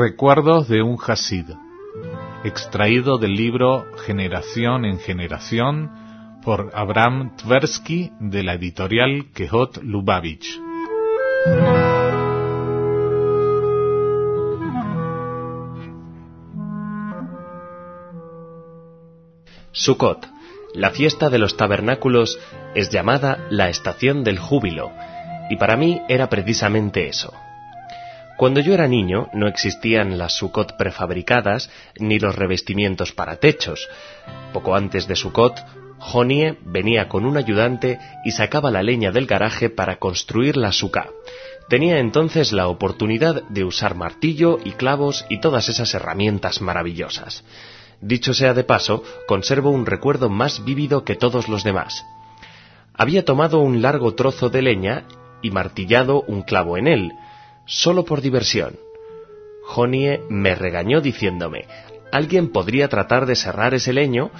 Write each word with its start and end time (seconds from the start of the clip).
Recuerdos 0.00 0.66
de 0.66 0.80
un 0.80 0.96
Hasid, 0.98 1.44
extraído 2.42 3.18
del 3.18 3.34
libro 3.34 3.84
Generación 4.06 4.86
en 4.86 4.98
Generación 4.98 5.90
por 6.42 6.70
Abraham 6.72 7.36
Tversky 7.36 8.10
de 8.18 8.42
la 8.42 8.54
editorial 8.54 9.26
Kehot 9.34 9.82
Lubavitch. 9.82 10.58
Sukkot, 19.72 20.26
la 20.72 20.92
fiesta 20.92 21.28
de 21.28 21.38
los 21.38 21.58
tabernáculos, 21.58 22.40
es 22.74 22.88
llamada 22.88 23.46
la 23.50 23.68
estación 23.68 24.24
del 24.24 24.38
júbilo, 24.38 24.92
y 25.50 25.56
para 25.56 25.76
mí 25.76 26.00
era 26.08 26.30
precisamente 26.30 27.06
eso. 27.06 27.34
Cuando 28.40 28.60
yo 28.60 28.72
era 28.72 28.88
niño 28.88 29.28
no 29.34 29.48
existían 29.48 30.16
las 30.16 30.38
Sukkot 30.38 30.78
prefabricadas 30.78 31.68
ni 31.98 32.18
los 32.18 32.34
revestimientos 32.34 33.12
para 33.12 33.36
techos. 33.36 33.86
Poco 34.54 34.74
antes 34.74 35.06
de 35.06 35.14
Sukkot, 35.14 35.62
Jonie 35.98 36.56
venía 36.64 37.06
con 37.06 37.26
un 37.26 37.36
ayudante 37.36 37.98
y 38.24 38.30
sacaba 38.30 38.70
la 38.70 38.82
leña 38.82 39.12
del 39.12 39.26
garaje 39.26 39.68
para 39.68 39.96
construir 39.96 40.56
la 40.56 40.72
suká. 40.72 41.10
Tenía 41.68 41.98
entonces 41.98 42.52
la 42.52 42.68
oportunidad 42.68 43.42
de 43.50 43.62
usar 43.64 43.94
martillo 43.94 44.58
y 44.64 44.70
clavos 44.70 45.26
y 45.28 45.40
todas 45.40 45.68
esas 45.68 45.92
herramientas 45.92 46.62
maravillosas. 46.62 47.44
Dicho 48.00 48.32
sea 48.32 48.54
de 48.54 48.64
paso, 48.64 49.04
conservo 49.28 49.68
un 49.68 49.84
recuerdo 49.84 50.30
más 50.30 50.64
vívido 50.64 51.04
que 51.04 51.14
todos 51.14 51.46
los 51.50 51.62
demás. 51.62 52.06
Había 52.94 53.22
tomado 53.22 53.58
un 53.58 53.82
largo 53.82 54.14
trozo 54.14 54.48
de 54.48 54.62
leña 54.62 55.04
y 55.42 55.50
martillado 55.50 56.22
un 56.22 56.40
clavo 56.40 56.78
en 56.78 56.86
él, 56.88 57.12
solo 57.66 58.04
por 58.04 58.20
diversión. 58.20 58.76
Jonie 59.64 60.20
me 60.28 60.54
regañó 60.54 61.00
diciéndome, 61.00 61.66
alguien 62.12 62.48
podría 62.48 62.88
tratar 62.88 63.26
de 63.26 63.36
serrar 63.36 63.74
ese 63.74 63.92
leño 63.92 64.30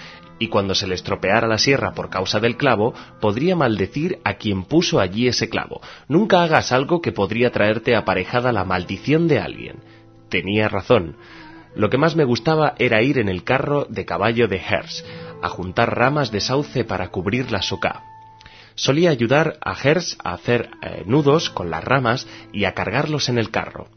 y 0.40 0.48
cuando 0.48 0.74
se 0.74 0.86
le 0.86 0.94
estropeara 0.94 1.46
la 1.46 1.58
sierra 1.58 1.92
por 1.92 2.08
causa 2.08 2.40
del 2.40 2.56
clavo, 2.56 2.94
podría 3.20 3.54
maldecir 3.54 4.20
a 4.24 4.34
quien 4.34 4.64
puso 4.64 4.98
allí 4.98 5.28
ese 5.28 5.50
clavo. 5.50 5.82
Nunca 6.08 6.42
hagas 6.42 6.72
algo 6.72 7.02
que 7.02 7.12
podría 7.12 7.52
traerte 7.52 7.94
aparejada 7.94 8.50
la 8.50 8.64
maldición 8.64 9.28
de 9.28 9.38
alguien. 9.38 9.80
Tenía 10.30 10.68
razón. 10.68 11.16
Lo 11.76 11.90
que 11.90 11.98
más 11.98 12.16
me 12.16 12.24
gustaba 12.24 12.74
era 12.78 13.02
ir 13.02 13.18
en 13.18 13.28
el 13.28 13.44
carro 13.44 13.86
de 13.88 14.06
caballo 14.06 14.48
de 14.48 14.56
Hers, 14.56 15.04
a 15.42 15.48
juntar 15.48 15.96
ramas 15.96 16.32
de 16.32 16.40
sauce 16.40 16.84
para 16.84 17.08
cubrir 17.08 17.52
la 17.52 17.60
soca. 17.60 18.09
Solía 18.80 19.10
ayudar 19.10 19.58
a 19.60 19.76
Hers 19.78 20.16
a 20.24 20.32
hacer 20.32 20.70
eh, 20.80 21.02
nudos 21.04 21.50
con 21.50 21.68
las 21.68 21.84
ramas 21.84 22.26
y 22.50 22.64
a 22.64 22.72
cargarlos 22.72 23.28
en 23.28 23.36
el 23.36 23.50
carro. 23.50 23.88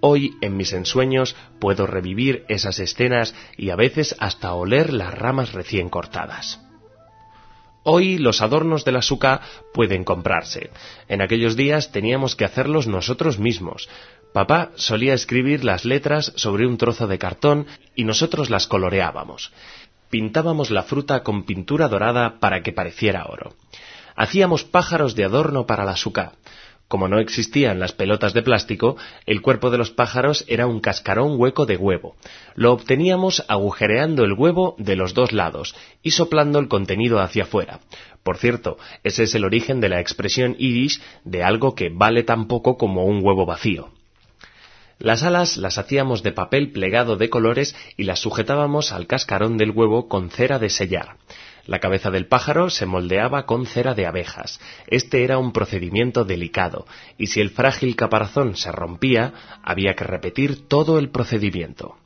Hoy, 0.00 0.32
en 0.40 0.56
mis 0.56 0.72
ensueños, 0.72 1.36
puedo 1.60 1.86
revivir 1.86 2.44
esas 2.48 2.80
escenas 2.80 3.36
y 3.56 3.70
a 3.70 3.76
veces 3.76 4.16
hasta 4.18 4.52
oler 4.54 4.92
las 4.92 5.16
ramas 5.16 5.52
recién 5.52 5.88
cortadas. 5.88 6.60
Hoy 7.84 8.18
los 8.18 8.42
adornos 8.42 8.84
de 8.84 8.90
la 8.90 9.02
suca 9.02 9.42
pueden 9.72 10.02
comprarse. 10.02 10.70
En 11.06 11.22
aquellos 11.22 11.54
días 11.54 11.92
teníamos 11.92 12.34
que 12.34 12.44
hacerlos 12.44 12.88
nosotros 12.88 13.38
mismos. 13.38 13.88
Papá 14.32 14.72
solía 14.74 15.14
escribir 15.14 15.62
las 15.62 15.84
letras 15.84 16.32
sobre 16.34 16.66
un 16.66 16.78
trozo 16.78 17.06
de 17.06 17.20
cartón 17.20 17.68
y 17.94 18.02
nosotros 18.02 18.50
las 18.50 18.66
coloreábamos. 18.66 19.52
Pintábamos 20.10 20.72
la 20.72 20.82
fruta 20.82 21.22
con 21.22 21.44
pintura 21.44 21.86
dorada 21.86 22.40
para 22.40 22.64
que 22.64 22.72
pareciera 22.72 23.26
oro. 23.26 23.54
Hacíamos 24.16 24.64
pájaros 24.64 25.14
de 25.14 25.24
adorno 25.24 25.66
para 25.66 25.84
la 25.84 25.96
suca. 25.96 26.32
Como 26.92 27.08
no 27.08 27.20
existían 27.20 27.80
las 27.80 27.92
pelotas 27.92 28.34
de 28.34 28.42
plástico, 28.42 28.98
el 29.24 29.40
cuerpo 29.40 29.70
de 29.70 29.78
los 29.78 29.90
pájaros 29.90 30.44
era 30.46 30.66
un 30.66 30.80
cascarón 30.80 31.40
hueco 31.40 31.64
de 31.64 31.78
huevo. 31.78 32.16
Lo 32.54 32.70
obteníamos 32.70 33.44
agujereando 33.48 34.24
el 34.24 34.34
huevo 34.34 34.76
de 34.78 34.96
los 34.96 35.14
dos 35.14 35.32
lados 35.32 35.74
y 36.02 36.10
soplando 36.10 36.58
el 36.58 36.68
contenido 36.68 37.20
hacia 37.20 37.44
afuera. 37.44 37.80
Por 38.22 38.36
cierto, 38.36 38.76
ese 39.04 39.22
es 39.22 39.34
el 39.34 39.46
origen 39.46 39.80
de 39.80 39.88
la 39.88 40.00
expresión 40.00 40.54
yiddish 40.56 41.00
de 41.24 41.42
algo 41.42 41.74
que 41.74 41.88
vale 41.88 42.24
tan 42.24 42.46
poco 42.46 42.76
como 42.76 43.06
un 43.06 43.24
huevo 43.24 43.46
vacío. 43.46 43.90
Las 44.98 45.22
alas 45.22 45.56
las 45.56 45.78
hacíamos 45.78 46.22
de 46.22 46.32
papel 46.32 46.72
plegado 46.72 47.16
de 47.16 47.30
colores 47.30 47.74
y 47.96 48.04
las 48.04 48.20
sujetábamos 48.20 48.92
al 48.92 49.06
cascarón 49.06 49.56
del 49.56 49.70
huevo 49.70 50.08
con 50.08 50.28
cera 50.28 50.58
de 50.58 50.68
sellar. 50.68 51.16
La 51.66 51.78
cabeza 51.78 52.10
del 52.10 52.26
pájaro 52.26 52.70
se 52.70 52.86
moldeaba 52.86 53.46
con 53.46 53.66
cera 53.66 53.94
de 53.94 54.06
abejas. 54.06 54.60
Este 54.88 55.22
era 55.22 55.38
un 55.38 55.52
procedimiento 55.52 56.24
delicado, 56.24 56.86
y 57.18 57.28
si 57.28 57.40
el 57.40 57.50
frágil 57.50 57.94
caparazón 57.94 58.56
se 58.56 58.72
rompía, 58.72 59.60
había 59.62 59.94
que 59.94 60.04
repetir 60.04 60.66
todo 60.66 60.98
el 60.98 61.10
procedimiento. 61.10 61.96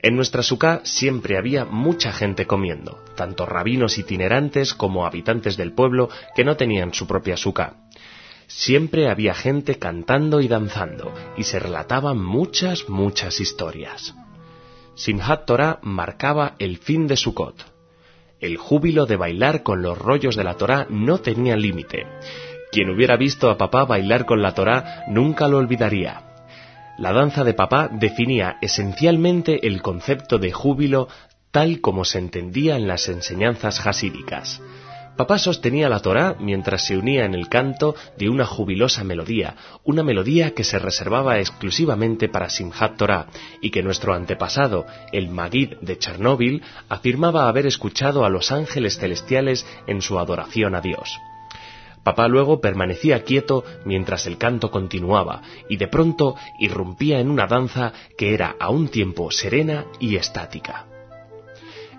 En 0.00 0.16
nuestra 0.16 0.42
suká 0.42 0.80
siempre 0.82 1.38
había 1.38 1.64
mucha 1.64 2.12
gente 2.12 2.44
comiendo, 2.48 3.04
tanto 3.14 3.46
rabinos 3.46 3.98
itinerantes 3.98 4.74
como 4.74 5.06
habitantes 5.06 5.56
del 5.56 5.72
pueblo 5.72 6.08
que 6.34 6.44
no 6.44 6.56
tenían 6.56 6.92
su 6.92 7.06
propia 7.06 7.36
suká. 7.36 7.76
Siempre 8.48 9.08
había 9.08 9.32
gente 9.32 9.78
cantando 9.78 10.40
y 10.40 10.48
danzando, 10.48 11.14
y 11.36 11.44
se 11.44 11.60
relataban 11.60 12.20
muchas, 12.20 12.88
muchas 12.88 13.38
historias. 13.38 14.12
Simhat 14.96 15.46
Torah 15.46 15.78
marcaba 15.82 16.56
el 16.58 16.78
fin 16.78 17.06
de 17.06 17.16
Sukkot. 17.16 17.71
El 18.42 18.56
júbilo 18.56 19.06
de 19.06 19.16
bailar 19.16 19.62
con 19.62 19.82
los 19.82 19.96
rollos 19.96 20.34
de 20.34 20.42
la 20.42 20.54
Torá 20.54 20.88
no 20.90 21.18
tenía 21.18 21.56
límite. 21.56 22.06
Quien 22.72 22.90
hubiera 22.90 23.16
visto 23.16 23.48
a 23.48 23.56
papá 23.56 23.84
bailar 23.84 24.26
con 24.26 24.42
la 24.42 24.52
Torá 24.52 25.04
nunca 25.06 25.46
lo 25.46 25.58
olvidaría. 25.58 26.22
La 26.98 27.12
danza 27.12 27.44
de 27.44 27.54
papá 27.54 27.88
definía 27.88 28.56
esencialmente 28.60 29.64
el 29.66 29.80
concepto 29.80 30.38
de 30.38 30.50
júbilo 30.50 31.06
tal 31.52 31.80
como 31.80 32.04
se 32.04 32.18
entendía 32.18 32.76
en 32.76 32.88
las 32.88 33.08
enseñanzas 33.08 33.86
hasídicas. 33.86 34.60
Papá 35.16 35.38
sostenía 35.38 35.90
la 35.90 36.00
Torá 36.00 36.36
mientras 36.40 36.86
se 36.86 36.96
unía 36.96 37.26
en 37.26 37.34
el 37.34 37.48
canto 37.48 37.94
de 38.16 38.30
una 38.30 38.46
jubilosa 38.46 39.04
melodía, 39.04 39.56
una 39.84 40.02
melodía 40.02 40.54
que 40.54 40.64
se 40.64 40.78
reservaba 40.78 41.38
exclusivamente 41.38 42.30
para 42.30 42.48
Simhat 42.48 42.96
Torah 42.96 43.26
y 43.60 43.70
que 43.70 43.82
nuestro 43.82 44.14
antepasado, 44.14 44.86
el 45.12 45.28
Magid 45.28 45.74
de 45.82 45.98
Chernóbil, 45.98 46.62
afirmaba 46.88 47.48
haber 47.48 47.66
escuchado 47.66 48.24
a 48.24 48.30
los 48.30 48.50
ángeles 48.52 48.98
celestiales 48.98 49.66
en 49.86 50.00
su 50.00 50.18
adoración 50.18 50.74
a 50.74 50.80
Dios. 50.80 51.18
Papá 52.02 52.26
luego 52.26 52.60
permanecía 52.60 53.22
quieto 53.22 53.64
mientras 53.84 54.26
el 54.26 54.38
canto 54.38 54.70
continuaba 54.70 55.42
y 55.68 55.76
de 55.76 55.88
pronto 55.88 56.36
irrumpía 56.58 57.20
en 57.20 57.30
una 57.30 57.46
danza 57.46 57.92
que 58.16 58.34
era 58.34 58.56
a 58.58 58.70
un 58.70 58.88
tiempo 58.88 59.30
serena 59.30 59.84
y 60.00 60.16
estática. 60.16 60.86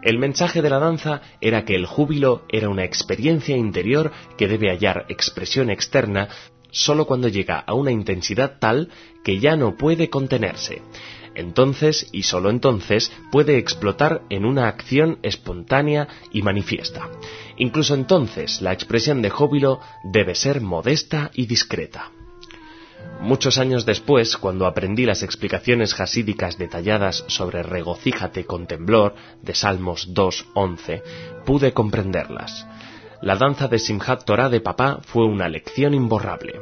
El 0.04 0.20
mensaje 0.20 0.62
de 0.62 0.70
la 0.70 0.80
danza 0.80 1.22
era 1.40 1.64
que 1.64 1.76
el 1.76 1.86
júbilo 1.86 2.44
era 2.50 2.68
una 2.68 2.84
experiencia 2.84 3.56
interior 3.56 4.12
que 4.38 4.50
debe 4.50 4.70
hallar 4.70 5.06
expresión 5.08 5.70
externa 5.70 6.28
solo 6.72 7.06
cuando 7.06 7.30
llega 7.30 7.60
a 7.60 7.74
una 7.74 7.92
intensidad 7.92 8.60
tal 8.60 8.90
que 9.24 9.40
ya 9.40 9.56
no 9.56 9.78
puede 9.78 10.10
contenerse. 10.10 10.82
Entonces, 11.36 12.10
y 12.12 12.24
solo 12.24 12.50
entonces, 12.50 13.12
puede 13.32 13.58
explotar 13.58 14.24
en 14.30 14.46
una 14.46 14.68
acción 14.68 15.20
espontánea 15.24 16.08
y 16.32 16.42
manifiesta. 16.42 17.10
Incluso 17.58 17.96
entonces, 17.96 18.62
la 18.62 18.74
expresión 18.74 19.22
de 19.22 19.30
júbilo 19.30 19.80
debe 20.04 20.36
ser 20.36 20.62
modesta 20.62 21.32
y 21.34 21.46
discreta. 21.46 22.12
Muchos 23.22 23.58
años 23.58 23.86
después, 23.86 24.36
cuando 24.38 24.68
aprendí 24.68 25.06
las 25.06 25.24
explicaciones 25.24 25.94
jasídicas 25.94 26.58
detalladas 26.58 27.24
sobre 27.28 27.64
regocíjate 27.64 28.46
con 28.46 28.68
temblor 28.68 29.16
de 29.42 29.56
Salmos 29.56 30.14
2.11, 30.14 31.02
pude 31.46 31.74
comprenderlas. 31.74 32.68
La 33.22 33.38
danza 33.38 33.70
de 33.70 33.80
Simhat 33.80 34.26
Torah 34.26 34.50
de 34.50 34.60
papá 34.60 35.00
fue 35.04 35.26
una 35.26 35.48
lección 35.48 35.94
imborrable. 35.94 36.60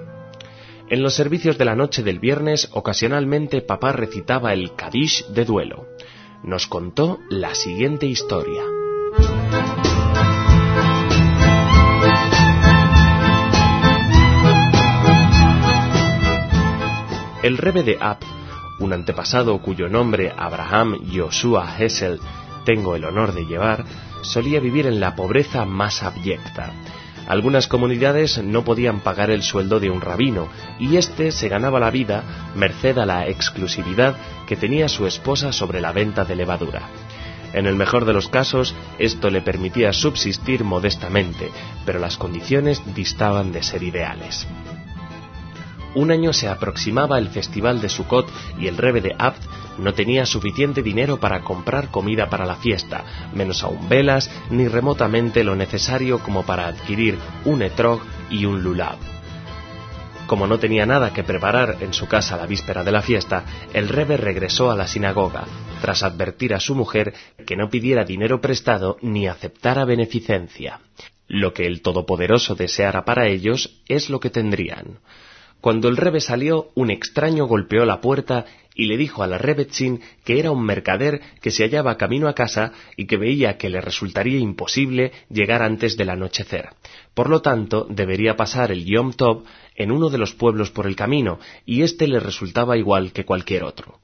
En 0.90 1.02
los 1.02 1.16
servicios 1.16 1.58
de 1.58 1.66
la 1.66 1.76
noche 1.76 2.04
del 2.04 2.20
viernes, 2.20 2.70
ocasionalmente 2.74 3.62
papá 3.62 3.94
recitaba 3.94 4.54
el 4.54 4.76
Kadish 4.76 5.26
de 5.30 5.46
duelo. 5.46 5.88
Nos 6.44 6.68
contó 6.68 7.18
la 7.30 7.56
siguiente 7.56 8.06
historia. 8.06 8.81
El 17.44 17.58
rebe 17.58 17.82
de 17.82 17.98
Ab, 18.00 18.18
un 18.78 18.94
antepasado 18.94 19.60
cuyo 19.62 19.90
nombre 19.90 20.32
Abraham 20.38 21.00
Joshua 21.12 21.76
Hessel 21.78 22.20
tengo 22.66 22.96
el 22.96 23.04
honor 23.04 23.34
de 23.34 23.46
llevar, 23.46 23.84
solía 24.22 24.60
vivir 24.60 24.86
en 24.86 25.00
la 25.00 25.16
pobreza 25.16 25.66
más 25.66 26.04
abyecta. 26.04 26.72
Algunas 27.28 27.68
comunidades 27.68 28.44
no 28.44 28.64
podían 28.64 29.00
pagar 29.00 29.32
el 29.32 29.42
sueldo 29.42 29.80
de 29.80 29.90
un 29.90 30.02
rabino 30.02 30.50
y 30.80 30.98
éste 30.98 31.32
se 31.32 31.50
ganaba 31.50 31.80
la 31.80 31.90
vida 31.90 32.52
merced 32.56 33.00
a 33.00 33.08
la 33.08 33.28
exclusividad 33.28 34.16
que 34.48 34.56
tenía 34.56 34.88
su 34.88 35.08
esposa 35.08 35.52
sobre 35.52 35.82
la 35.82 35.92
venta 35.92 36.26
de 36.26 36.36
levadura. 36.36 36.84
En 37.54 37.66
el 37.66 37.76
mejor 37.76 38.06
de 38.06 38.14
los 38.14 38.28
casos, 38.28 38.76
esto 39.00 39.32
le 39.32 39.42
permitía 39.42 39.94
subsistir 39.94 40.64
modestamente, 40.64 41.50
pero 41.86 41.98
las 42.00 42.18
condiciones 42.18 42.82
distaban 42.94 43.52
de 43.52 43.64
ser 43.64 43.82
ideales. 43.82 44.48
Un 45.94 46.10
año 46.12 46.32
se 46.32 46.48
aproximaba 46.48 47.18
el 47.18 47.30
festival 47.30 47.82
de 47.82 47.90
Sukkot 47.90 48.30
y 48.60 48.68
el 48.68 48.78
rebe 48.78 49.02
de 49.02 49.14
Abt 49.18 49.42
no 49.78 49.94
tenía 49.94 50.26
suficiente 50.26 50.82
dinero 50.82 51.20
para 51.20 51.42
comprar 51.42 51.90
comida 51.90 52.30
para 52.30 52.46
la 52.46 52.56
fiesta, 52.56 53.04
menos 53.34 53.64
aún 53.64 53.90
velas, 53.90 54.30
ni 54.50 54.68
remotamente 54.68 55.44
lo 55.44 55.56
necesario 55.56 56.20
como 56.20 56.46
para 56.46 56.68
adquirir 56.68 57.18
un 57.46 57.62
etrog 57.62 58.02
y 58.30 58.46
un 58.46 58.64
lulab. 58.64 58.98
Como 60.28 60.48
no 60.48 60.60
tenía 60.60 60.86
nada 60.86 61.12
que 61.12 61.26
preparar 61.26 61.78
en 61.82 61.94
su 61.94 62.08
casa 62.08 62.38
la 62.38 62.46
víspera 62.46 62.86
de 62.86 62.92
la 62.94 63.02
fiesta, 63.02 63.44
el 63.74 63.90
rebe 63.90 64.16
regresó 64.16 64.72
a 64.72 64.78
la 64.78 64.88
sinagoga, 64.88 65.44
tras 65.82 66.04
advertir 66.04 66.54
a 66.54 66.62
su 66.62 66.74
mujer 66.74 67.14
que 67.46 67.58
no 67.58 67.70
pidiera 67.70 68.06
dinero 68.06 68.40
prestado 68.40 68.98
ni 69.02 69.28
aceptara 69.28 69.84
beneficencia. 69.84 70.80
Lo 71.28 71.54
que 71.54 71.66
el 71.66 71.82
Todopoderoso 71.82 72.56
deseara 72.56 73.04
para 73.04 73.28
ellos 73.28 73.82
es 73.90 74.10
lo 74.10 74.22
que 74.22 74.30
tendrían. 74.30 75.00
Cuando 75.62 75.90
el 75.90 75.98
rebe 75.98 76.22
salió, 76.22 76.70
un 76.74 76.90
extraño 76.90 77.46
golpeó 77.46 77.86
la 77.86 78.02
puerta 78.02 78.46
y 78.74 78.86
le 78.86 78.98
dijo 78.98 79.22
a 79.22 79.28
la 79.28 79.38
Rebetzin 79.38 80.02
que 80.24 80.40
era 80.40 80.50
un 80.50 80.66
mercader 80.66 81.22
que 81.40 81.52
se 81.52 81.64
hallaba 81.64 81.98
camino 81.98 82.28
a 82.28 82.34
casa 82.34 82.72
y 82.98 83.06
que 83.06 83.18
veía 83.18 83.58
que 83.58 83.70
le 83.70 83.80
resultaría 83.80 84.40
imposible 84.40 85.12
llegar 85.30 85.62
antes 85.62 85.98
del 85.98 86.10
anochecer. 86.10 86.70
Por 87.14 87.30
lo 87.30 87.42
tanto, 87.42 87.86
debería 87.90 88.36
pasar 88.36 88.72
el 88.72 88.86
Yom 88.86 89.14
Tov 89.14 89.44
en 89.76 89.92
uno 89.92 90.10
de 90.10 90.18
los 90.18 90.34
pueblos 90.34 90.72
por 90.72 90.88
el 90.88 90.96
camino, 90.96 91.40
y 91.66 91.84
éste 91.84 92.08
le 92.08 92.20
resultaba 92.20 92.78
igual 92.78 93.12
que 93.14 93.26
cualquier 93.26 93.64
otro. 93.64 94.00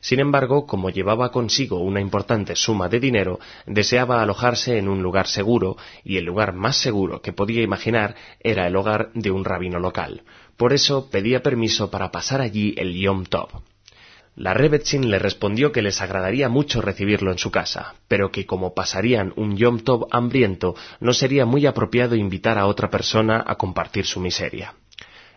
Sin 0.00 0.18
embargo, 0.18 0.66
como 0.66 0.90
llevaba 0.90 1.30
consigo 1.30 1.78
una 1.78 2.00
importante 2.00 2.56
suma 2.56 2.88
de 2.88 2.98
dinero, 2.98 3.38
deseaba 3.66 4.20
alojarse 4.20 4.76
en 4.76 4.88
un 4.88 5.00
lugar 5.00 5.28
seguro, 5.28 5.76
y 6.04 6.16
el 6.16 6.24
lugar 6.24 6.54
más 6.54 6.76
seguro 6.76 7.22
que 7.22 7.32
podía 7.32 7.62
imaginar 7.62 8.16
era 8.40 8.66
el 8.66 8.74
hogar 8.74 9.12
de 9.14 9.30
un 9.30 9.44
rabino 9.44 9.78
local. 9.78 10.22
Por 10.56 10.72
eso 10.72 11.10
pedía 11.10 11.42
permiso 11.42 11.90
para 11.90 12.10
pasar 12.10 12.40
allí 12.40 12.74
el 12.76 12.94
Yom 12.94 13.24
Tov. 13.24 13.62
La 14.34 14.54
Rebetzin 14.54 15.10
le 15.10 15.18
respondió 15.18 15.72
que 15.72 15.82
les 15.82 16.00
agradaría 16.00 16.48
mucho 16.48 16.80
recibirlo 16.80 17.32
en 17.32 17.38
su 17.38 17.50
casa, 17.50 17.96
pero 18.08 18.30
que 18.30 18.46
como 18.46 18.74
pasarían 18.74 19.34
un 19.36 19.56
Yom 19.58 19.80
Tov 19.80 20.06
hambriento, 20.10 20.74
no 21.00 21.12
sería 21.12 21.44
muy 21.44 21.66
apropiado 21.66 22.16
invitar 22.16 22.56
a 22.58 22.66
otra 22.66 22.88
persona 22.88 23.44
a 23.46 23.56
compartir 23.56 24.06
su 24.06 24.20
miseria. 24.20 24.74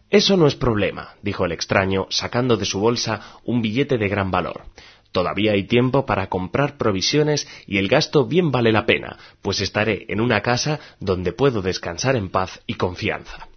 Eso 0.09 0.37
no 0.37 0.47
es 0.47 0.55
problema, 0.55 1.15
dijo 1.21 1.43
el 1.45 1.51
extraño, 1.51 2.07
sacando 2.09 2.55
de 2.55 2.65
su 2.65 2.79
bolsa 2.79 3.39
un 3.43 3.61
billete 3.61 3.97
de 3.97 4.07
gran 4.07 4.31
valor. 4.31 4.63
Todavía 5.11 5.53
hay 5.53 5.63
tiempo 5.63 6.05
para 6.05 6.27
comprar 6.27 6.77
provisiones 6.77 7.47
y 7.67 7.79
el 7.79 7.87
gasto 7.89 8.25
bien 8.25 8.51
vale 8.51 8.71
la 8.71 8.85
pena, 8.85 9.17
pues 9.41 9.59
estaré 9.59 10.05
en 10.09 10.21
una 10.21 10.41
casa 10.41 10.79
donde 10.99 11.33
puedo 11.33 11.61
descansar 11.61 12.15
en 12.15 12.29
paz 12.29 12.61
y 12.65 12.75
confianza. 12.75 13.47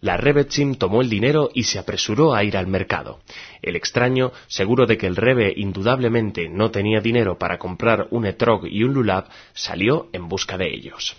La 0.00 0.16
Rebetzin 0.16 0.76
tomó 0.76 1.00
el 1.00 1.08
dinero 1.08 1.50
y 1.54 1.64
se 1.64 1.78
apresuró 1.78 2.34
a 2.34 2.44
ir 2.44 2.56
al 2.56 2.66
mercado. 2.66 3.20
El 3.62 3.76
extraño, 3.76 4.32
seguro 4.46 4.86
de 4.86 4.98
que 4.98 5.06
el 5.06 5.16
Rebe 5.16 5.52
indudablemente 5.56 6.48
no 6.48 6.70
tenía 6.70 7.00
dinero 7.00 7.38
para 7.38 7.58
comprar 7.58 8.08
un 8.10 8.26
etrog 8.26 8.66
y 8.66 8.84
un 8.84 8.94
lulab, 8.94 9.26
salió 9.54 10.08
en 10.12 10.28
busca 10.28 10.58
de 10.58 10.72
ellos. 10.72 11.16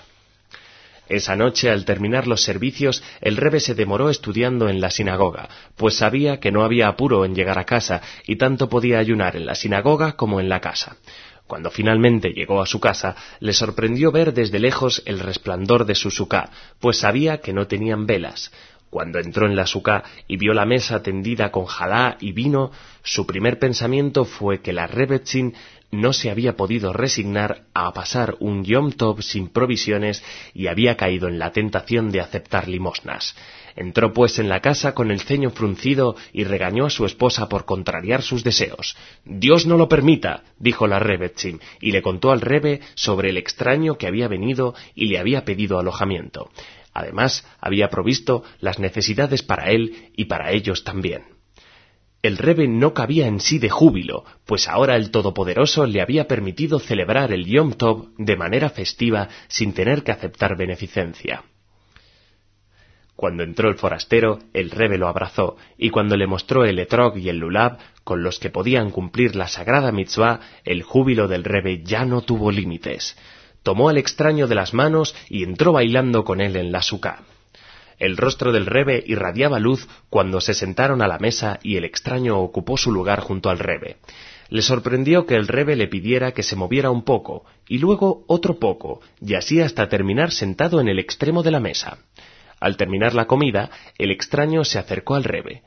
Esa 1.10 1.38
noche, 1.38 1.70
al 1.70 1.86
terminar 1.86 2.28
los 2.28 2.44
servicios, 2.44 3.02
el 3.22 3.38
Rebe 3.38 3.62
se 3.62 3.76
demoró 3.76 4.10
estudiando 4.10 4.68
en 4.68 4.82
la 4.82 4.90
sinagoga, 4.90 5.48
pues 5.78 5.96
sabía 5.96 6.40
que 6.40 6.52
no 6.52 6.64
había 6.64 6.90
apuro 6.90 7.24
en 7.24 7.34
llegar 7.34 7.58
a 7.58 7.66
casa 7.66 8.02
y 8.26 8.36
tanto 8.36 8.68
podía 8.68 9.00
ayunar 9.00 9.38
en 9.38 9.46
la 9.46 9.56
sinagoga 9.56 10.14
como 10.14 10.42
en 10.42 10.50
la 10.50 10.60
casa. 10.60 10.98
Cuando 11.48 11.72
finalmente 11.72 12.34
llegó 12.34 12.62
a 12.62 12.66
su 12.66 12.80
casa, 12.80 13.16
le 13.40 13.54
sorprendió 13.54 14.12
ver 14.12 14.34
desde 14.34 14.60
lejos 14.60 15.02
el 15.06 15.20
resplandor 15.20 15.86
de 15.86 15.96
su 15.96 16.12
sucá, 16.12 16.52
pues 16.80 17.00
sabía 17.00 17.40
que 17.40 17.54
no 17.54 17.68
tenían 17.68 18.06
velas. 18.06 18.52
Cuando 18.90 19.20
entró 19.20 19.46
en 19.46 19.56
la 19.56 19.66
sucá 19.66 20.04
y 20.28 20.38
vio 20.38 20.54
la 20.54 20.66
mesa 20.66 21.04
tendida 21.04 21.52
con 21.52 21.66
jalá 21.66 22.18
y 22.20 22.32
vino, 22.32 22.72
su 23.04 23.26
primer 23.26 23.60
pensamiento 23.60 24.24
fue 24.26 24.62
que 24.62 24.74
la 24.74 24.88
Rebetzin 24.88 25.54
no 25.92 26.14
se 26.14 26.30
había 26.30 26.56
podido 26.56 26.94
resignar 26.94 27.64
a 27.74 27.92
pasar 27.94 28.36
un 28.40 28.64
Yom 28.64 28.92
Tov 28.92 29.22
sin 29.22 29.50
provisiones 29.50 30.24
y 30.54 30.68
había 30.68 30.98
caído 30.98 31.28
en 31.28 31.40
la 31.40 31.52
tentación 31.52 32.12
de 32.12 32.22
aceptar 32.22 32.68
limosnas. 32.68 33.36
Entró 33.78 34.12
pues 34.12 34.40
en 34.40 34.50
la 34.50 34.60
casa 34.60 34.96
con 34.96 35.12
el 35.12 35.22
ceño 35.22 35.52
fruncido 35.52 36.16
y 36.34 36.46
regañó 36.46 36.88
a 36.88 36.90
su 36.90 37.06
esposa 37.06 37.48
por 37.48 37.66
contrariar 37.66 38.24
sus 38.24 38.44
deseos. 38.44 38.98
Dios 39.24 39.68
no 39.68 39.78
lo 39.78 39.88
permita, 39.88 40.44
dijo 40.58 40.88
la 40.88 40.98
Rebetzin, 40.98 41.62
y 41.80 41.92
le 41.92 42.02
contó 42.02 42.32
al 42.32 42.42
Rebe 42.42 42.82
sobre 42.96 43.30
el 43.30 43.38
extraño 43.38 44.00
que 44.00 44.08
había 44.08 44.28
venido 44.28 44.74
y 44.96 45.10
le 45.10 45.20
había 45.20 45.46
pedido 45.46 45.78
alojamiento. 45.78 46.50
Además, 46.92 47.46
había 47.62 47.90
provisto 47.90 48.44
las 48.60 48.80
necesidades 48.80 49.44
para 49.44 49.70
él 49.70 50.10
y 50.16 50.26
para 50.26 50.52
ellos 50.54 50.84
también. 50.84 51.26
El 52.24 52.40
Rebe 52.40 52.68
no 52.68 52.96
cabía 52.96 53.28
en 53.28 53.40
sí 53.40 53.60
de 53.60 53.70
júbilo, 53.70 54.26
pues 54.48 54.68
ahora 54.68 54.96
el 54.96 55.12
Todopoderoso 55.12 55.86
le 55.86 56.02
había 56.02 56.28
permitido 56.28 56.80
celebrar 56.80 57.32
el 57.32 57.46
Yom 57.46 57.74
Tov 57.74 58.08
de 58.18 58.36
manera 58.36 58.72
festiva 58.72 59.30
sin 59.48 59.74
tener 59.74 60.02
que 60.02 60.14
aceptar 60.14 60.58
beneficencia. 60.58 61.44
Cuando 63.18 63.42
entró 63.42 63.68
el 63.68 63.78
forastero, 63.78 64.38
el 64.54 64.70
rebe 64.70 65.00
lo 65.00 65.08
abrazó, 65.08 65.58
y 65.76 65.90
cuando 65.90 66.16
le 66.16 66.28
mostró 66.28 66.66
el 66.66 66.78
etrog 66.78 67.18
y 67.18 67.30
el 67.30 67.40
lulab, 67.40 67.80
con 68.04 68.22
los 68.22 68.38
que 68.38 68.52
podían 68.52 68.92
cumplir 68.92 69.36
la 69.36 69.48
sagrada 69.48 69.92
mitzvah, 69.92 70.40
el 70.64 70.84
júbilo 70.84 71.28
del 71.28 71.44
rebe 71.44 71.82
ya 71.84 72.06
no 72.06 72.22
tuvo 72.22 72.52
límites. 72.52 73.18
Tomó 73.64 73.90
al 73.90 73.98
extraño 73.98 74.46
de 74.46 74.54
las 74.54 74.76
manos 74.76 75.16
y 75.30 75.44
entró 75.44 75.72
bailando 75.72 76.24
con 76.24 76.42
él 76.42 76.56
en 76.58 76.72
la 76.72 76.84
suca. 76.84 77.24
El 77.98 78.18
rostro 78.18 78.52
del 78.52 78.68
rebe 78.68 79.04
irradiaba 79.08 79.58
luz 79.58 79.88
cuando 80.12 80.40
se 80.40 80.54
sentaron 80.54 81.02
a 81.02 81.08
la 81.08 81.18
mesa 81.18 81.60
y 81.64 81.78
el 81.78 81.86
extraño 81.86 82.38
ocupó 82.38 82.78
su 82.78 82.92
lugar 82.92 83.22
junto 83.22 83.50
al 83.50 83.58
rebe. 83.58 83.98
Le 84.50 84.62
sorprendió 84.62 85.26
que 85.26 85.34
el 85.34 85.48
rebe 85.48 85.76
le 85.76 85.88
pidiera 85.88 86.34
que 86.34 86.44
se 86.44 86.56
moviera 86.56 86.92
un 86.92 87.04
poco, 87.04 87.46
y 87.68 87.80
luego 87.80 88.26
otro 88.28 88.60
poco, 88.60 89.02
y 89.20 89.34
así 89.34 89.60
hasta 89.60 89.90
terminar 89.90 90.32
sentado 90.32 90.80
en 90.80 90.88
el 90.88 91.00
extremo 91.00 91.42
de 91.42 91.50
la 91.50 91.60
mesa. 91.60 91.98
Al 92.60 92.78
terminar 92.78 93.14
la 93.14 93.26
comida, 93.26 93.70
el 93.98 94.12
extraño 94.12 94.64
se 94.64 94.80
acercó 94.80 95.16
al 95.16 95.24
rebe. 95.24 95.64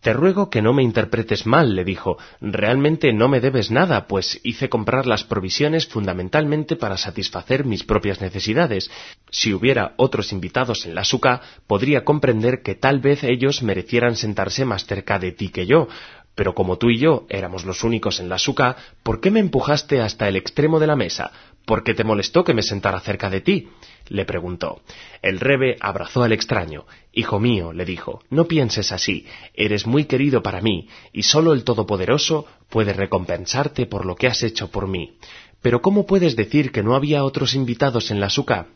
Te 0.00 0.12
ruego 0.12 0.48
que 0.48 0.62
no 0.62 0.72
me 0.72 0.84
interpretes 0.84 1.44
mal, 1.44 1.74
le 1.74 1.84
dijo. 1.84 2.18
Realmente 2.40 3.12
no 3.12 3.26
me 3.26 3.40
debes 3.40 3.72
nada, 3.72 4.06
pues 4.06 4.40
hice 4.44 4.68
comprar 4.68 5.06
las 5.06 5.24
provisiones 5.24 5.88
fundamentalmente 5.88 6.76
para 6.76 6.96
satisfacer 6.96 7.64
mis 7.64 7.82
propias 7.82 8.20
necesidades. 8.20 8.90
Si 9.30 9.52
hubiera 9.52 9.94
otros 9.96 10.32
invitados 10.32 10.86
en 10.86 10.94
la 10.94 11.02
suca, 11.02 11.42
podría 11.66 12.04
comprender 12.04 12.62
que 12.62 12.76
tal 12.76 13.00
vez 13.00 13.24
ellos 13.24 13.62
merecieran 13.64 14.14
sentarse 14.14 14.64
más 14.64 14.86
cerca 14.86 15.18
de 15.18 15.32
ti 15.32 15.48
que 15.48 15.66
yo. 15.66 15.88
Pero 16.36 16.54
como 16.54 16.78
tú 16.78 16.90
y 16.90 16.98
yo 16.98 17.26
éramos 17.28 17.64
los 17.64 17.82
únicos 17.82 18.20
en 18.20 18.28
la 18.28 18.38
suca, 18.38 18.76
¿por 19.02 19.20
qué 19.20 19.32
me 19.32 19.40
empujaste 19.40 20.00
hasta 20.00 20.28
el 20.28 20.36
extremo 20.36 20.78
de 20.78 20.86
la 20.86 20.94
mesa? 20.94 21.32
¿Por 21.66 21.82
qué 21.82 21.92
te 21.94 22.04
molestó 22.04 22.44
que 22.44 22.54
me 22.54 22.62
sentara 22.62 23.00
cerca 23.00 23.28
de 23.28 23.40
ti? 23.40 23.68
Le 24.08 24.24
preguntó. 24.24 24.80
El 25.22 25.40
rebe 25.40 25.76
abrazó 25.80 26.22
al 26.22 26.32
extraño. 26.32 26.86
Hijo 27.12 27.38
mío, 27.40 27.72
le 27.72 27.84
dijo, 27.84 28.22
no 28.30 28.46
pienses 28.46 28.92
así. 28.92 29.26
Eres 29.54 29.86
muy 29.86 30.04
querido 30.04 30.42
para 30.42 30.60
mí, 30.60 30.88
y 31.12 31.22
sólo 31.22 31.52
el 31.52 31.64
Todopoderoso 31.64 32.46
puede 32.68 32.92
recompensarte 32.92 33.86
por 33.86 34.06
lo 34.06 34.16
que 34.16 34.26
has 34.26 34.42
hecho 34.42 34.70
por 34.70 34.86
mí. 34.86 35.18
Pero 35.62 35.82
¿cómo 35.82 36.06
puedes 36.06 36.36
decir 36.36 36.70
que 36.70 36.82
no 36.82 36.94
había 36.94 37.24
otros 37.24 37.54
invitados 37.54 38.10
en 38.10 38.20
la 38.20 38.30
suca? 38.30 38.68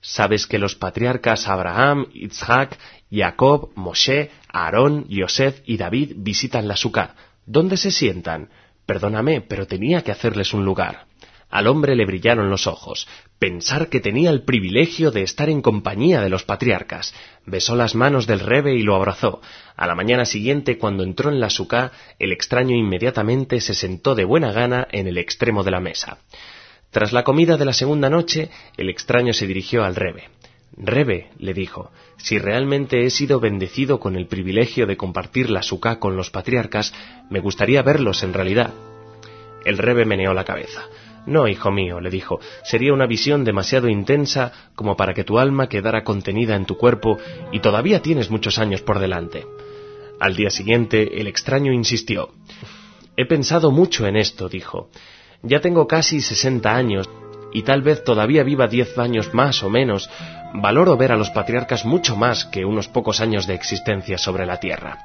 Sabes 0.00 0.46
que 0.46 0.58
los 0.58 0.74
patriarcas 0.74 1.48
Abraham, 1.48 2.06
Isaac, 2.12 2.76
Jacob, 3.10 3.70
Moshe, 3.76 4.30
Aarón, 4.52 5.06
Yosef 5.08 5.60
y 5.64 5.76
David 5.76 6.14
visitan 6.16 6.66
la 6.66 6.76
suca. 6.76 7.14
¿Dónde 7.46 7.76
se 7.76 7.90
sientan? 7.90 8.50
Perdóname, 8.84 9.40
pero 9.42 9.66
tenía 9.66 10.02
que 10.02 10.10
hacerles 10.10 10.54
un 10.54 10.64
lugar. 10.64 11.06
Al 11.52 11.66
hombre 11.66 11.94
le 11.94 12.06
brillaron 12.06 12.48
los 12.48 12.66
ojos. 12.66 13.06
Pensar 13.38 13.90
que 13.90 14.00
tenía 14.00 14.30
el 14.30 14.42
privilegio 14.42 15.10
de 15.10 15.22
estar 15.22 15.50
en 15.50 15.60
compañía 15.60 16.22
de 16.22 16.30
los 16.30 16.44
patriarcas. 16.44 17.14
Besó 17.44 17.76
las 17.76 17.94
manos 17.94 18.26
del 18.26 18.40
rebe 18.40 18.74
y 18.74 18.82
lo 18.82 18.96
abrazó. 18.96 19.42
A 19.76 19.86
la 19.86 19.94
mañana 19.94 20.24
siguiente, 20.24 20.78
cuando 20.78 21.04
entró 21.04 21.30
en 21.30 21.40
la 21.40 21.50
sucá, 21.50 21.92
el 22.18 22.32
extraño 22.32 22.74
inmediatamente 22.74 23.60
se 23.60 23.74
sentó 23.74 24.14
de 24.14 24.24
buena 24.24 24.50
gana 24.50 24.88
en 24.92 25.06
el 25.06 25.18
extremo 25.18 25.62
de 25.62 25.72
la 25.72 25.80
mesa. 25.80 26.16
Tras 26.90 27.12
la 27.12 27.22
comida 27.22 27.58
de 27.58 27.66
la 27.66 27.74
segunda 27.74 28.08
noche, 28.08 28.48
el 28.78 28.88
extraño 28.88 29.34
se 29.34 29.46
dirigió 29.46 29.84
al 29.84 29.94
rebe. 29.94 30.30
Rebe, 30.74 31.32
le 31.38 31.52
dijo, 31.52 31.92
si 32.16 32.38
realmente 32.38 33.04
he 33.04 33.10
sido 33.10 33.40
bendecido 33.40 34.00
con 34.00 34.16
el 34.16 34.26
privilegio 34.26 34.86
de 34.86 34.96
compartir 34.96 35.50
la 35.50 35.62
sucá 35.62 35.98
con 35.98 36.16
los 36.16 36.30
patriarcas, 36.30 36.94
me 37.28 37.40
gustaría 37.40 37.82
verlos 37.82 38.22
en 38.22 38.32
realidad. 38.32 38.72
El 39.66 39.76
rebe 39.76 40.06
meneó 40.06 40.32
la 40.32 40.44
cabeza. 40.44 40.88
No, 41.26 41.46
hijo 41.46 41.70
mío, 41.70 42.00
le 42.00 42.10
dijo, 42.10 42.40
sería 42.64 42.92
una 42.92 43.06
visión 43.06 43.44
demasiado 43.44 43.88
intensa 43.88 44.52
como 44.74 44.96
para 44.96 45.14
que 45.14 45.24
tu 45.24 45.38
alma 45.38 45.68
quedara 45.68 46.02
contenida 46.02 46.56
en 46.56 46.66
tu 46.66 46.76
cuerpo 46.76 47.18
y 47.52 47.60
todavía 47.60 48.02
tienes 48.02 48.30
muchos 48.30 48.58
años 48.58 48.82
por 48.82 48.98
delante. 48.98 49.46
Al 50.18 50.34
día 50.34 50.50
siguiente, 50.50 51.20
el 51.20 51.26
extraño 51.26 51.72
insistió. 51.72 52.30
He 53.16 53.26
pensado 53.26 53.70
mucho 53.70 54.06
en 54.06 54.16
esto, 54.16 54.48
dijo. 54.48 54.88
Ya 55.42 55.60
tengo 55.60 55.86
casi 55.86 56.20
sesenta 56.20 56.74
años 56.74 57.08
y 57.52 57.62
tal 57.62 57.82
vez 57.82 58.02
todavía 58.02 58.42
viva 58.42 58.66
diez 58.66 58.96
años 58.98 59.32
más 59.34 59.62
o 59.62 59.70
menos, 59.70 60.08
valoro 60.54 60.96
ver 60.96 61.12
a 61.12 61.16
los 61.16 61.30
patriarcas 61.30 61.84
mucho 61.84 62.16
más 62.16 62.44
que 62.46 62.64
unos 62.64 62.88
pocos 62.88 63.20
años 63.20 63.46
de 63.46 63.54
existencia 63.54 64.18
sobre 64.18 64.46
la 64.46 64.58
tierra. 64.58 64.98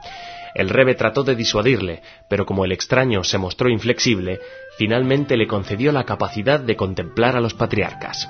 El 0.55 0.69
rebe 0.69 0.95
trató 0.95 1.23
de 1.23 1.35
disuadirle, 1.35 2.01
pero 2.29 2.45
como 2.45 2.65
el 2.65 2.71
extraño 2.71 3.23
se 3.23 3.37
mostró 3.37 3.69
inflexible, 3.69 4.39
finalmente 4.77 5.37
le 5.37 5.47
concedió 5.47 5.91
la 5.91 6.05
capacidad 6.05 6.59
de 6.59 6.75
contemplar 6.75 7.35
a 7.35 7.41
los 7.41 7.53
patriarcas. 7.53 8.29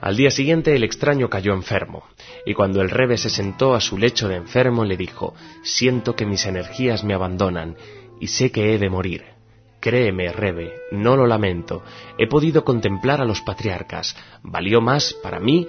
Al 0.00 0.16
día 0.16 0.30
siguiente 0.30 0.76
el 0.76 0.84
extraño 0.84 1.28
cayó 1.28 1.52
enfermo, 1.52 2.04
y 2.46 2.54
cuando 2.54 2.80
el 2.80 2.90
rebe 2.90 3.18
se 3.18 3.30
sentó 3.30 3.74
a 3.74 3.80
su 3.80 3.98
lecho 3.98 4.28
de 4.28 4.36
enfermo 4.36 4.84
le 4.84 4.96
dijo 4.96 5.34
Siento 5.62 6.14
que 6.14 6.26
mis 6.26 6.46
energías 6.46 7.02
me 7.02 7.14
abandonan, 7.14 7.76
y 8.20 8.28
sé 8.28 8.52
que 8.52 8.74
he 8.74 8.78
de 8.78 8.90
morir. 8.90 9.38
Créeme, 9.80 10.32
Rebe, 10.32 10.72
no 10.90 11.16
lo 11.16 11.26
lamento. 11.26 11.84
He 12.18 12.26
podido 12.26 12.64
contemplar 12.64 13.20
a 13.20 13.24
los 13.24 13.42
patriarcas. 13.42 14.16
Valió 14.42 14.80
más 14.80 15.14
para 15.22 15.38
mí 15.38 15.68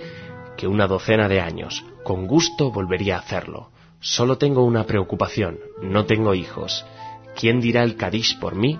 que 0.57 0.67
una 0.67 0.87
docena 0.87 1.27
de 1.27 1.41
años. 1.41 1.85
Con 2.03 2.25
gusto 2.25 2.71
volvería 2.71 3.17
a 3.17 3.19
hacerlo. 3.19 3.69
Solo 4.01 4.37
tengo 4.37 4.63
una 4.63 4.85
preocupación. 4.85 5.59
No 5.81 6.05
tengo 6.05 6.33
hijos. 6.33 6.85
¿Quién 7.35 7.59
dirá 7.59 7.83
el 7.83 7.95
Kadish 7.95 8.39
por 8.39 8.55
mí? 8.55 8.79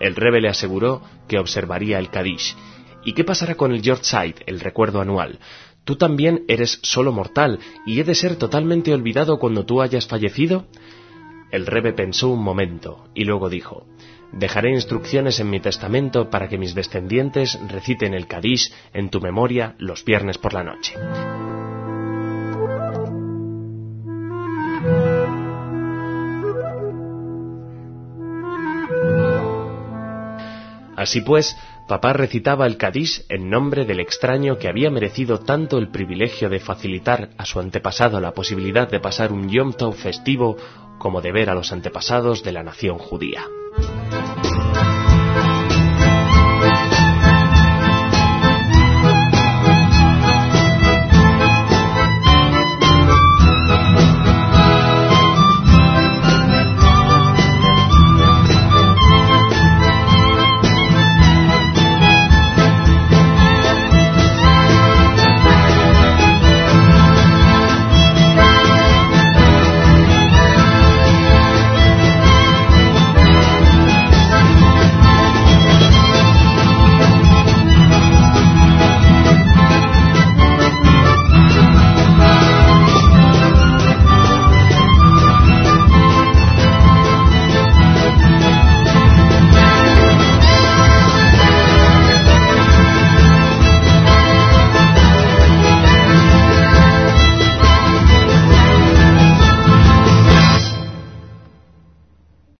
El 0.00 0.16
Rebe 0.16 0.40
le 0.40 0.48
aseguró 0.48 1.02
que 1.28 1.38
observaría 1.38 1.98
el 2.00 2.10
Kadish. 2.10 2.56
¿Y 3.04 3.12
qué 3.12 3.22
pasará 3.24 3.54
con 3.54 3.72
el 3.72 3.82
Yorkshire, 3.82 4.42
el 4.46 4.60
recuerdo 4.60 5.00
anual? 5.00 5.38
Tú 5.84 5.96
también 5.96 6.44
eres 6.48 6.80
solo 6.82 7.12
mortal 7.12 7.58
y 7.86 8.00
he 8.00 8.04
de 8.04 8.14
ser 8.14 8.36
totalmente 8.36 8.92
olvidado 8.92 9.38
cuando 9.38 9.64
tú 9.64 9.80
hayas 9.80 10.06
fallecido. 10.06 10.66
El 11.52 11.66
rebe 11.66 11.92
pensó 11.92 12.30
un 12.30 12.42
momento 12.42 13.08
y 13.14 13.24
luego 13.24 13.48
dijo 13.48 13.86
Dejaré 14.32 14.70
instrucciones 14.70 15.38
en 15.40 15.50
mi 15.50 15.60
testamento 15.60 16.30
para 16.30 16.48
que 16.48 16.58
mis 16.58 16.74
descendientes 16.74 17.58
reciten 17.68 18.14
el 18.14 18.26
Kadish 18.26 18.72
en 18.92 19.10
tu 19.10 19.20
memoria 19.20 19.76
los 19.78 20.04
viernes 20.04 20.38
por 20.38 20.54
la 20.54 20.64
noche. 20.64 20.94
Así 31.02 31.20
pues, 31.20 31.56
papá 31.88 32.12
recitaba 32.12 32.64
el 32.64 32.76
Kadish 32.76 33.24
en 33.28 33.50
nombre 33.50 33.84
del 33.84 33.98
extraño 33.98 34.56
que 34.56 34.68
había 34.68 34.88
merecido 34.88 35.40
tanto 35.40 35.78
el 35.78 35.88
privilegio 35.88 36.48
de 36.48 36.60
facilitar 36.60 37.30
a 37.36 37.44
su 37.44 37.58
antepasado 37.58 38.20
la 38.20 38.30
posibilidad 38.30 38.88
de 38.88 39.00
pasar 39.00 39.32
un 39.32 39.48
Yom 39.48 39.72
Tov 39.72 39.94
festivo 39.94 40.56
como 40.98 41.20
de 41.20 41.32
ver 41.32 41.50
a 41.50 41.54
los 41.54 41.72
antepasados 41.72 42.44
de 42.44 42.52
la 42.52 42.62
nación 42.62 42.98
judía. 42.98 43.42